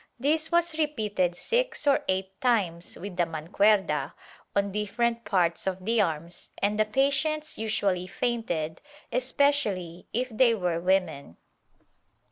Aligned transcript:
This 0.19 0.51
was 0.51 0.79
repeated 0.79 1.35
six 1.37 1.85
or 1.85 2.03
eight 2.09 2.41
times 2.41 2.97
with 2.97 3.17
the 3.17 3.27
mancuerda, 3.27 4.15
on 4.55 4.71
different 4.71 5.25
parts 5.25 5.67
of 5.67 5.85
the 5.85 6.01
arms, 6.01 6.49
and 6.57 6.79
the 6.79 6.85
patients 6.85 7.59
usually 7.59 8.07
fainted, 8.07 8.81
especially 9.11 10.07
if 10.11 10.29
they 10.29 10.55
were 10.55 10.79
women. 10.79 11.37